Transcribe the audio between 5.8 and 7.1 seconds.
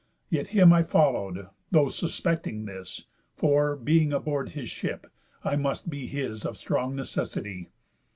be his Of strong